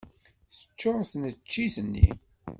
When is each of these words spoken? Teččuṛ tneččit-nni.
Teččuṛ 0.57 0.99
tneččit-nni. 1.11 2.07